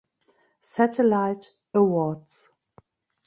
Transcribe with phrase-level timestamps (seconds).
[0.63, 2.49] Satellite Awards